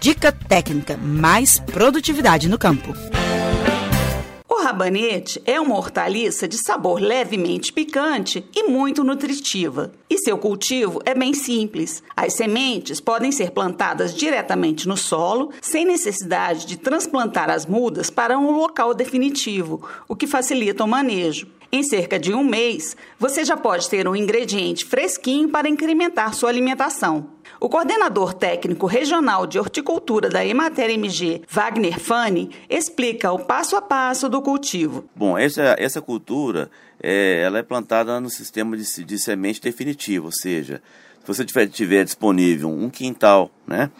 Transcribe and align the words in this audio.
Dica 0.00 0.30
técnica: 0.30 0.96
mais 0.96 1.58
produtividade 1.58 2.48
no 2.48 2.56
campo. 2.56 2.94
O 4.48 4.62
rabanete 4.62 5.42
é 5.44 5.60
uma 5.60 5.76
hortaliça 5.76 6.46
de 6.46 6.56
sabor 6.56 7.00
levemente 7.00 7.72
picante 7.72 8.44
e 8.54 8.68
muito 8.68 9.02
nutritiva. 9.02 9.92
E 10.08 10.18
seu 10.18 10.38
cultivo 10.38 11.00
é 11.04 11.14
bem 11.14 11.34
simples. 11.34 12.02
As 12.16 12.34
sementes 12.34 13.00
podem 13.00 13.32
ser 13.32 13.50
plantadas 13.50 14.14
diretamente 14.14 14.86
no 14.86 14.96
solo, 14.96 15.50
sem 15.60 15.84
necessidade 15.84 16.64
de 16.64 16.76
transplantar 16.76 17.50
as 17.50 17.66
mudas 17.66 18.08
para 18.08 18.38
um 18.38 18.52
local 18.52 18.94
definitivo, 18.94 19.84
o 20.06 20.14
que 20.14 20.26
facilita 20.26 20.84
o 20.84 20.88
manejo. 20.88 21.48
Em 21.70 21.82
cerca 21.82 22.18
de 22.18 22.32
um 22.32 22.42
mês, 22.42 22.96
você 23.18 23.44
já 23.44 23.56
pode 23.56 23.90
ter 23.90 24.08
um 24.08 24.16
ingrediente 24.16 24.86
fresquinho 24.86 25.50
para 25.50 25.68
incrementar 25.68 26.32
sua 26.34 26.48
alimentação. 26.48 27.30
O 27.60 27.68
coordenador 27.68 28.34
técnico 28.34 28.86
regional 28.86 29.44
de 29.44 29.58
horticultura 29.58 30.28
da 30.28 30.46
Emater 30.46 30.90
MG, 30.90 31.42
Wagner 31.48 31.98
Fani, 31.98 32.50
explica 32.70 33.32
o 33.32 33.38
passo 33.40 33.74
a 33.74 33.82
passo 33.82 34.28
do 34.28 34.40
cultivo. 34.40 35.08
Bom, 35.14 35.36
essa, 35.36 35.74
essa 35.76 36.00
cultura 36.00 36.70
é, 37.02 37.42
ela 37.42 37.58
é 37.58 37.62
plantada 37.64 38.20
no 38.20 38.30
sistema 38.30 38.76
de, 38.76 39.04
de 39.04 39.18
semente 39.18 39.60
definitivo, 39.60 40.26
ou 40.26 40.32
seja, 40.32 40.80
se 41.20 41.26
você 41.26 41.44
tiver, 41.44 41.66
tiver 41.66 42.04
disponível 42.04 42.68
um 42.70 42.88
quintal, 42.88 43.50
né, 43.66 43.90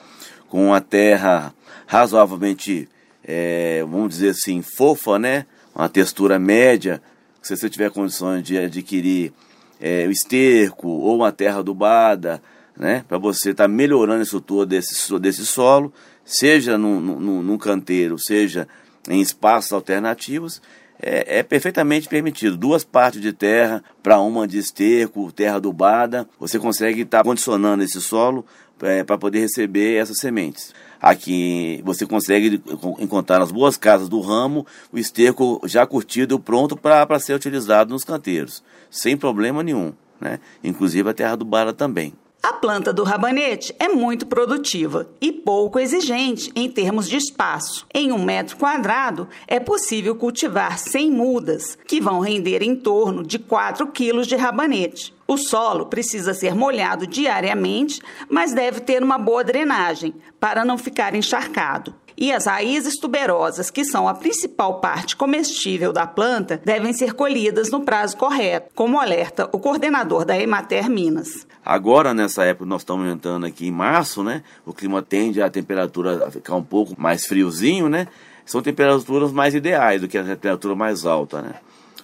com 0.48 0.66
uma 0.69 0.80
terra 0.80 1.52
razoavelmente, 1.84 2.88
é, 3.25 3.83
vamos 3.83 4.11
dizer 4.11 4.30
assim, 4.30 4.62
fofa, 4.62 5.19
né, 5.19 5.47
uma 5.75 5.88
textura 5.88 6.38
média, 6.38 7.02
se 7.42 7.56
você 7.56 7.69
tiver 7.69 7.91
condições 7.91 8.45
de 8.45 8.56
adquirir 8.56 9.33
é, 9.80 10.06
o 10.06 10.12
esterco 10.12 10.88
ou 10.88 11.16
uma 11.16 11.33
terra 11.33 11.59
adubada, 11.59 12.41
né, 12.78 13.05
para 13.09 13.18
você 13.18 13.50
estar 13.50 13.64
tá 13.64 13.68
melhorando 13.68 14.23
isso 14.23 14.41
todo 14.41 14.66
desse, 14.66 15.19
desse 15.19 15.45
solo, 15.45 15.92
seja 16.24 16.78
num, 16.78 17.00
num, 17.00 17.59
canteiro, 17.59 18.16
seja 18.19 18.69
em 19.08 19.20
espaços 19.20 19.72
alternativos, 19.72 20.62
é, 21.00 21.38
é, 21.38 21.42
perfeitamente 21.42 22.08
permitido. 22.08 22.56
Duas 22.56 22.84
partes 22.84 23.20
de 23.20 23.33
terra 23.33 23.83
para 24.03 24.20
uma 24.20 24.47
de 24.47 24.58
esterco, 24.58 25.33
terra 25.33 25.56
adubada, 25.56 26.28
você 26.38 26.58
consegue 26.58 27.03
estar 27.03 27.19
tá 27.19 27.25
condicionando 27.25 27.83
esse 27.83 28.00
solo 28.00 28.44
é, 28.83 29.03
para 29.03 29.19
poder 29.19 29.41
receber 29.41 29.97
essas 29.97 30.19
sementes. 30.19 30.72
Aqui 31.00 31.81
você 31.84 32.05
consegue 32.06 32.62
encontrar 32.98 33.38
nas 33.38 33.53
boas 33.53 33.77
casas 33.77 34.08
do 34.08 34.20
ramo 34.20 34.66
o 34.92 34.98
esterco 34.98 35.60
já 35.64 35.86
curtido, 35.86 36.38
pronto 36.38 36.77
para 36.77 37.19
ser 37.19 37.34
utilizado 37.34 37.92
nos 37.92 38.05
canteiros, 38.05 38.62
sem 38.91 39.16
problema 39.16 39.62
nenhum. 39.62 39.92
Né? 40.20 40.41
Inclusive 40.62 41.08
a 41.08 41.14
terra 41.14 41.33
adubada 41.33 41.72
também. 41.72 42.12
A 42.41 42.53
planta 42.53 42.92
do 42.92 43.03
rabanete 43.03 43.75
é 43.81 43.89
muito 43.89 44.25
produtiva 44.25 45.08
e 45.20 45.33
pouco 45.33 45.78
exigente 45.78 46.53
em 46.55 46.70
termos 46.70 47.08
de 47.08 47.17
espaço. 47.17 47.84
Em 47.92 48.12
um 48.12 48.25
metro 48.25 48.56
quadrado, 48.56 49.28
é 49.47 49.58
possível 49.58 50.14
cultivar 50.14 50.78
100 50.78 51.11
mudas, 51.11 51.77
que 51.86 52.00
vão 52.00 52.20
render 52.20 52.62
em 52.62 52.77
torno 52.77 53.25
de 53.27 53.41
4 53.41 53.89
quilos 53.89 54.27
de 54.27 54.36
rabanete. 54.36 55.12
O 55.27 55.36
solo 55.36 55.86
precisa 55.86 56.33
ser 56.33 56.55
molhado 56.55 57.06
diariamente, 57.06 58.00
mas 58.31 58.55
deve 58.55 58.81
ter 58.81 59.03
uma 59.03 59.19
boa 59.19 59.42
drenagem 59.42 60.14
para 60.39 60.64
não 60.64 60.78
ficar 60.78 61.14
encharcado. 61.14 61.92
E 62.20 62.33
as 62.33 62.47
raízes 62.47 62.98
tuberosas, 62.98 63.70
que 63.70 63.84
são 63.84 64.08
a 64.08 64.14
principal 64.14 64.80
parte 64.80 65.14
comestível 65.14 65.92
da 65.92 66.05
planta, 66.05 66.60
devem 66.64 66.92
ser 66.92 67.12
colhidas 67.12 67.70
no 67.70 67.84
prazo 67.84 68.16
correto, 68.16 68.70
como 68.75 68.98
alerta 68.98 69.48
o 69.52 69.58
coordenador 69.60 70.25
da 70.25 70.36
Emater 70.36 70.91
Minas. 70.91 71.47
Agora, 71.64 72.12
nessa 72.12 72.44
época, 72.44 72.66
nós 72.66 72.80
estamos 72.80 73.08
entrando 73.08 73.47
aqui 73.47 73.69
em 73.69 73.70
março, 73.70 74.25
né? 74.25 74.42
O 74.66 74.72
clima 74.72 75.00
tende 75.00 75.41
a 75.41 75.48
temperatura 75.48 76.27
a 76.27 76.30
ficar 76.33 76.56
um 76.56 76.62
pouco 76.62 76.92
mais 77.00 77.25
friozinho, 77.25 77.88
né? 77.88 78.08
São 78.44 78.60
temperaturas 78.60 79.30
mais 79.30 79.55
ideais 79.55 80.00
do 80.00 80.08
que 80.08 80.19
a 80.19 80.25
temperatura 80.25 80.75
mais 80.75 81.06
alta, 81.06 81.41
né? 81.41 81.55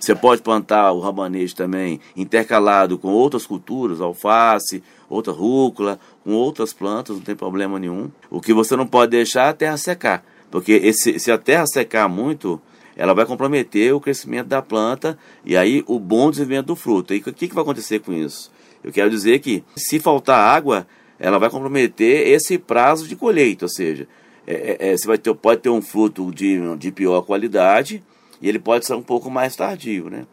Você 0.05 0.15
pode 0.15 0.43
plantar 0.43 0.93
o 0.93 1.01
rabanete 1.01 1.57
também 1.57 1.99
intercalado 2.15 2.99
com 2.99 3.09
outras 3.09 3.47
culturas, 3.47 4.03
alface, 4.03 4.83
outra 5.09 5.33
rúcula, 5.33 5.99
com 6.23 6.35
outras 6.35 6.75
plantas, 6.75 7.17
não 7.17 7.23
tem 7.23 7.35
problema 7.35 7.79
nenhum. 7.79 8.11
O 8.31 8.39
que 8.39 8.53
você 8.53 8.77
não 8.77 8.87
pode 8.87 9.13
deixar 9.13 9.47
é 9.47 9.49
a 9.49 9.55
terra 9.55 9.77
secar, 9.79 10.23
porque 10.51 10.73
esse, 10.73 11.19
se 11.19 11.33
a 11.33 11.39
terra 11.39 11.67
secar 11.67 12.07
muito, 12.07 12.61
ela 12.95 13.15
vai 13.15 13.25
comprometer 13.25 13.95
o 13.95 14.01
crescimento 14.01 14.47
da 14.47 14.61
planta 14.61 15.19
e 15.43 15.57
aí 15.57 15.83
o 15.87 15.99
bom 15.99 16.31
desenvolvimento 16.31 16.67
do 16.67 16.77
fruto. 16.77 17.15
E 17.15 17.21
o 17.21 17.33
que, 17.33 17.49
que 17.49 17.55
vai 17.55 17.63
acontecer 17.63 18.01
com 18.01 18.13
isso? 18.13 18.53
Eu 18.85 18.93
quero 18.93 19.09
dizer 19.09 19.39
que 19.39 19.65
se 19.75 19.99
faltar 19.99 20.39
água, 20.39 20.87
ela 21.19 21.39
vai 21.39 21.49
comprometer 21.49 22.29
esse 22.29 22.59
prazo 22.59 23.09
de 23.09 23.17
colheita, 23.17 23.65
ou 23.65 23.71
seja, 23.71 24.07
é, 24.47 24.77
é, 24.79 24.93
é 24.93 24.97
você 24.99 25.07
vai 25.07 25.17
ter, 25.17 25.35
pode 25.35 25.63
ter 25.63 25.71
um 25.71 25.81
fruto 25.81 26.31
de, 26.31 26.77
de 26.77 26.93
pior 26.93 27.23
qualidade 27.23 28.05
e 28.41 28.49
ele 28.49 28.59
pode 28.59 28.87
ser 28.87 28.95
um 28.95 29.03
pouco 29.03 29.31
mais 29.31 29.57
tardio, 29.57 30.11
né? 30.11 30.27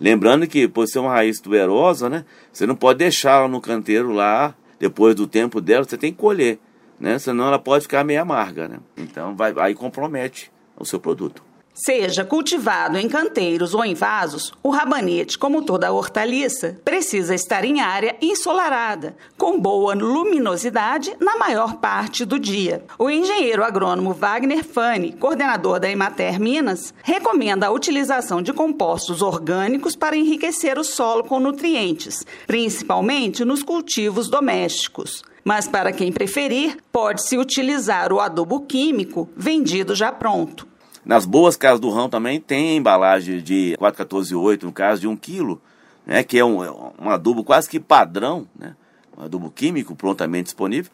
Lembrando 0.00 0.46
que 0.46 0.66
por 0.66 0.86
ser 0.86 0.98
uma 0.98 1.12
raiz 1.12 1.40
tuberosa, 1.40 2.08
né, 2.08 2.24
você 2.52 2.66
não 2.66 2.74
pode 2.74 2.98
deixar 2.98 3.38
ela 3.38 3.48
no 3.48 3.60
canteiro 3.60 4.10
lá, 4.10 4.54
depois 4.78 5.14
do 5.14 5.28
tempo 5.28 5.60
dela, 5.60 5.84
você 5.84 5.96
tem 5.96 6.12
que 6.12 6.18
colher, 6.18 6.58
né? 6.98 7.18
Senão 7.18 7.46
ela 7.46 7.58
pode 7.58 7.82
ficar 7.82 8.02
meio 8.02 8.20
amarga, 8.20 8.66
né? 8.66 8.78
Então 8.96 9.36
vai 9.36 9.54
aí 9.58 9.74
compromete 9.74 10.50
o 10.76 10.84
seu 10.84 10.98
produto. 10.98 11.42
Seja 11.74 12.22
cultivado 12.22 12.98
em 12.98 13.08
canteiros 13.08 13.72
ou 13.72 13.82
em 13.82 13.94
vasos, 13.94 14.52
o 14.62 14.68
rabanete, 14.68 15.38
como 15.38 15.62
toda 15.62 15.90
hortaliça, 15.90 16.78
precisa 16.84 17.34
estar 17.34 17.64
em 17.64 17.80
área 17.80 18.14
ensolarada, 18.20 19.16
com 19.38 19.58
boa 19.58 19.94
luminosidade 19.94 21.16
na 21.18 21.38
maior 21.38 21.76
parte 21.76 22.26
do 22.26 22.38
dia. 22.38 22.84
O 22.98 23.08
engenheiro 23.08 23.64
agrônomo 23.64 24.12
Wagner 24.12 24.62
Fani, 24.62 25.12
coordenador 25.12 25.80
da 25.80 25.90
Emater 25.90 26.38
Minas, 26.38 26.92
recomenda 27.02 27.68
a 27.68 27.72
utilização 27.72 28.42
de 28.42 28.52
compostos 28.52 29.22
orgânicos 29.22 29.96
para 29.96 30.14
enriquecer 30.14 30.78
o 30.78 30.84
solo 30.84 31.24
com 31.24 31.40
nutrientes, 31.40 32.22
principalmente 32.46 33.46
nos 33.46 33.62
cultivos 33.62 34.28
domésticos. 34.28 35.22
Mas 35.42 35.66
para 35.66 35.90
quem 35.90 36.12
preferir, 36.12 36.76
pode-se 36.92 37.38
utilizar 37.38 38.12
o 38.12 38.20
adubo 38.20 38.60
químico 38.60 39.28
vendido 39.34 39.94
já 39.94 40.12
pronto. 40.12 40.70
Nas 41.04 41.26
boas 41.26 41.56
casas 41.56 41.80
do 41.80 41.90
rão 41.90 42.08
também 42.08 42.40
tem 42.40 42.76
embalagem 42.76 43.42
de 43.42 43.74
4,148, 43.78 44.66
no 44.66 44.72
caso 44.72 45.00
de 45.00 45.08
1 45.08 45.16
kg, 45.16 45.58
né, 46.06 46.22
que 46.22 46.38
é 46.38 46.44
um, 46.44 46.58
um 47.00 47.10
adubo 47.10 47.42
quase 47.42 47.68
que 47.68 47.80
padrão, 47.80 48.46
né, 48.56 48.76
um 49.16 49.24
adubo 49.24 49.50
químico 49.50 49.96
prontamente 49.96 50.44
disponível. 50.44 50.90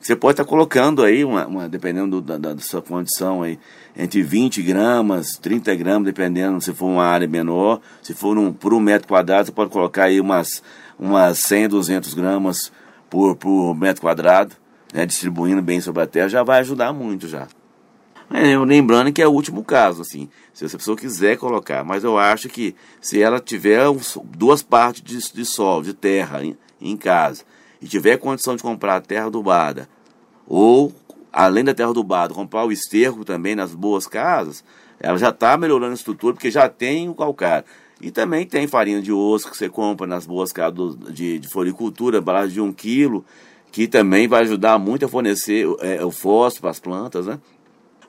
Você 0.00 0.16
pode 0.16 0.32
estar 0.32 0.44
colocando 0.44 1.04
aí, 1.04 1.24
uma, 1.24 1.46
uma 1.46 1.68
dependendo 1.68 2.20
da, 2.20 2.36
da, 2.36 2.58
sua 2.58 2.82
condição, 2.82 3.44
aí, 3.44 3.56
entre 3.96 4.20
20 4.20 4.60
gramas, 4.60 5.36
30 5.36 5.72
gramas, 5.76 6.06
dependendo 6.06 6.60
se 6.60 6.74
for 6.74 6.86
uma 6.86 7.04
área 7.04 7.28
menor. 7.28 7.80
Se 8.02 8.12
for 8.12 8.36
um, 8.36 8.52
por 8.52 8.74
um 8.74 8.80
metro 8.80 9.06
quadrado, 9.06 9.46
você 9.46 9.52
pode 9.52 9.70
colocar 9.70 10.06
aí 10.06 10.20
umas, 10.20 10.60
umas 10.98 11.38
100, 11.38 11.68
200 11.68 12.14
gramas 12.14 12.72
por, 13.08 13.36
por 13.36 13.76
metro 13.76 14.02
quadrado, 14.02 14.56
né, 14.92 15.06
distribuindo 15.06 15.62
bem 15.62 15.80
sobre 15.80 16.02
a 16.02 16.06
terra, 16.06 16.28
já 16.28 16.42
vai 16.42 16.58
ajudar 16.58 16.92
muito 16.92 17.28
já. 17.28 17.46
É, 18.34 18.56
lembrando 18.58 19.12
que 19.12 19.20
é 19.20 19.28
o 19.28 19.32
último 19.32 19.62
caso, 19.62 20.00
assim, 20.00 20.28
se 20.54 20.64
essa 20.64 20.78
pessoa 20.78 20.96
quiser 20.96 21.36
colocar. 21.36 21.84
Mas 21.84 22.02
eu 22.02 22.16
acho 22.16 22.48
que 22.48 22.74
se 23.00 23.20
ela 23.20 23.38
tiver 23.38 23.84
duas 24.24 24.62
partes 24.62 25.02
de, 25.02 25.32
de 25.34 25.44
solo, 25.44 25.84
de 25.84 25.92
terra 25.92 26.42
em, 26.42 26.56
em, 26.80 26.96
casa, 26.96 27.44
e 27.80 27.86
tiver 27.86 28.16
condição 28.16 28.56
de 28.56 28.62
comprar 28.62 28.96
a 28.96 29.00
terra 29.00 29.26
adubada, 29.26 29.86
ou 30.46 30.92
além 31.30 31.62
da 31.62 31.74
terra 31.74 31.90
adubada, 31.90 32.32
comprar 32.32 32.64
o 32.64 32.72
esterco 32.72 33.22
também 33.22 33.54
nas 33.54 33.74
boas 33.74 34.06
casas, 34.06 34.64
ela 34.98 35.18
já 35.18 35.28
está 35.28 35.56
melhorando 35.58 35.92
a 35.92 35.94
estrutura, 35.94 36.32
porque 36.32 36.50
já 36.50 36.68
tem 36.68 37.08
o 37.08 37.14
calcário. 37.14 37.66
E 38.00 38.10
também 38.10 38.46
tem 38.46 38.66
farinha 38.66 39.02
de 39.02 39.12
osso 39.12 39.50
que 39.50 39.56
você 39.56 39.68
compra 39.68 40.06
nas 40.06 40.26
boas 40.26 40.52
casas 40.52 40.96
de, 41.10 41.38
de 41.38 41.48
floricultura, 41.48 42.18
embalagem 42.18 42.54
de 42.54 42.60
um 42.60 42.72
quilo, 42.72 43.24
que 43.70 43.86
também 43.86 44.26
vai 44.26 44.42
ajudar 44.42 44.78
muito 44.78 45.04
a 45.04 45.08
fornecer 45.08 45.66
é, 45.80 46.04
o 46.04 46.10
fósforo 46.10 46.62
para 46.62 46.70
as 46.70 46.80
plantas, 46.80 47.26
né? 47.26 47.38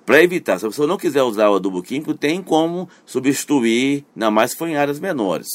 Para 0.06 0.22
evitar, 0.22 0.60
se 0.60 0.66
a 0.66 0.70
pessoa 0.70 0.88
não 0.88 0.98
quiser 0.98 1.24
usar 1.24 1.50
o 1.50 1.56
adubo 1.56 1.82
químico, 1.82 2.14
tem 2.14 2.42
como 2.42 2.90
substituir, 3.06 4.06
ainda 4.16 4.30
mais 4.30 4.54
for 4.54 4.68
em 4.68 4.76
áreas 4.76 5.00
menores. 5.00 5.48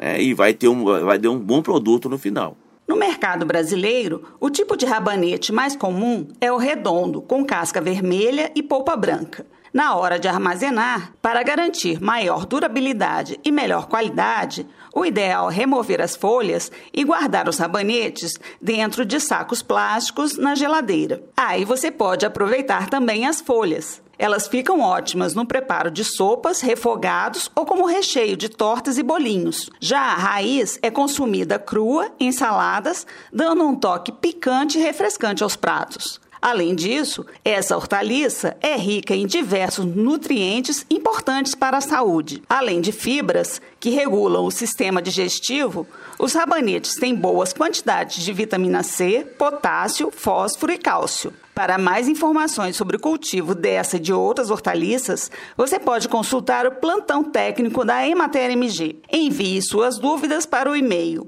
Né? 0.00 0.20
E 0.20 0.34
vai 0.34 0.52
ter, 0.52 0.68
um, 0.68 0.84
vai 0.84 1.18
ter 1.18 1.28
um 1.28 1.38
bom 1.38 1.62
produto 1.62 2.08
no 2.08 2.18
final. 2.18 2.56
No 2.86 2.96
mercado 2.96 3.46
brasileiro, 3.46 4.24
o 4.38 4.50
tipo 4.50 4.76
de 4.76 4.84
rabanete 4.84 5.52
mais 5.52 5.74
comum 5.74 6.28
é 6.40 6.52
o 6.52 6.58
redondo, 6.58 7.22
com 7.22 7.44
casca 7.44 7.80
vermelha 7.80 8.50
e 8.54 8.62
polpa 8.62 8.94
branca. 8.96 9.46
Na 9.74 9.96
hora 9.96 10.20
de 10.20 10.28
armazenar, 10.28 11.14
para 11.20 11.42
garantir 11.42 12.00
maior 12.00 12.46
durabilidade 12.46 13.40
e 13.44 13.50
melhor 13.50 13.88
qualidade, 13.88 14.68
o 14.94 15.04
ideal 15.04 15.50
é 15.50 15.52
remover 15.52 16.00
as 16.00 16.14
folhas 16.14 16.70
e 16.92 17.02
guardar 17.02 17.48
os 17.48 17.58
rabanetes 17.58 18.38
dentro 18.62 19.04
de 19.04 19.18
sacos 19.18 19.62
plásticos 19.62 20.38
na 20.38 20.54
geladeira. 20.54 21.24
Aí 21.36 21.64
você 21.64 21.90
pode 21.90 22.24
aproveitar 22.24 22.88
também 22.88 23.26
as 23.26 23.40
folhas. 23.40 24.00
Elas 24.16 24.46
ficam 24.46 24.78
ótimas 24.78 25.34
no 25.34 25.44
preparo 25.44 25.90
de 25.90 26.04
sopas, 26.04 26.60
refogados 26.60 27.50
ou 27.52 27.66
como 27.66 27.84
recheio 27.84 28.36
de 28.36 28.48
tortas 28.48 28.96
e 28.96 29.02
bolinhos. 29.02 29.68
Já 29.80 29.98
a 29.98 30.14
raiz 30.14 30.78
é 30.82 30.88
consumida 30.90 31.58
crua 31.58 32.12
em 32.20 32.30
saladas, 32.30 33.04
dando 33.32 33.64
um 33.64 33.74
toque 33.74 34.12
picante 34.12 34.78
e 34.78 34.82
refrescante 34.82 35.42
aos 35.42 35.56
pratos. 35.56 36.20
Além 36.44 36.74
disso, 36.74 37.24
essa 37.42 37.74
hortaliça 37.74 38.54
é 38.60 38.76
rica 38.76 39.16
em 39.16 39.26
diversos 39.26 39.86
nutrientes 39.86 40.84
importantes 40.90 41.54
para 41.54 41.78
a 41.78 41.80
saúde. 41.80 42.42
Além 42.46 42.82
de 42.82 42.92
fibras 42.92 43.62
que 43.80 43.88
regulam 43.88 44.44
o 44.44 44.50
sistema 44.50 45.00
digestivo, 45.00 45.86
os 46.18 46.34
rabanetes 46.34 46.96
têm 46.96 47.14
boas 47.14 47.54
quantidades 47.54 48.22
de 48.22 48.30
vitamina 48.30 48.82
C, 48.82 49.26
potássio, 49.38 50.10
fósforo 50.10 50.70
e 50.70 50.76
cálcio. 50.76 51.32
Para 51.54 51.78
mais 51.78 52.08
informações 52.08 52.76
sobre 52.76 52.98
o 52.98 53.00
cultivo 53.00 53.54
dessa 53.54 53.96
e 53.96 54.00
de 54.00 54.12
outras 54.12 54.50
hortaliças, 54.50 55.30
você 55.56 55.78
pode 55.78 56.10
consultar 56.10 56.66
o 56.66 56.72
plantão 56.72 57.24
técnico 57.24 57.86
da 57.86 58.06
Emater 58.06 58.50
MG. 58.50 58.96
Envie 59.10 59.62
suas 59.62 59.98
dúvidas 59.98 60.44
para 60.44 60.70
o 60.70 60.76
e-mail 60.76 61.26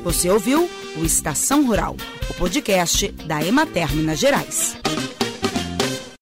Você 0.03 0.29
ouviu 0.29 0.69
o 0.95 1.03
Estação 1.03 1.65
Rural, 1.65 1.95
o 2.29 2.33
podcast 2.35 3.07
da 3.25 3.43
Emater 3.43 3.91
Minas 3.95 4.19
Gerais. 4.19 4.77